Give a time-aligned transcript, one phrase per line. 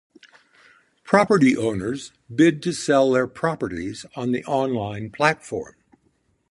[1.03, 5.75] Property owners bid to sell their properties on the online platform.